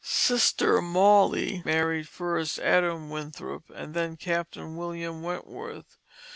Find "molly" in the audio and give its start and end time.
0.81-1.61